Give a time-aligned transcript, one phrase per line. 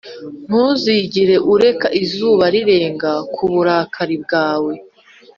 [0.45, 4.73] ntuzigere ureka izuba rirenga ku burakari bwawe